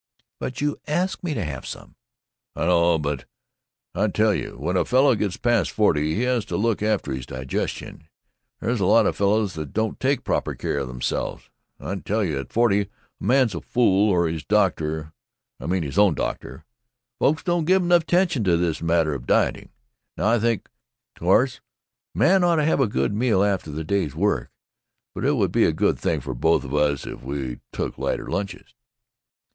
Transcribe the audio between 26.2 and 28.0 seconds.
for both of us if we took